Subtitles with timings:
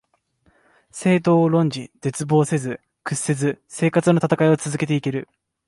[0.89, 5.29] 政党を論じ、絶望せず、屈せず生活のたたかいを続けて行ける